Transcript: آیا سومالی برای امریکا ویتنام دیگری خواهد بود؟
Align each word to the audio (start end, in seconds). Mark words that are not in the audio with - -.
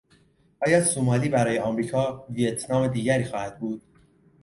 آیا 0.67 0.83
سومالی 0.85 1.29
برای 1.29 1.57
امریکا 1.57 2.25
ویتنام 2.29 2.87
دیگری 2.87 3.25
خواهد 3.25 3.59
بود؟ 3.59 3.81